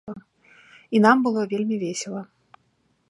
[0.99, 2.21] І нам было вельмі весела.